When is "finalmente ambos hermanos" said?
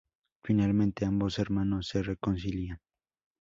0.41-1.89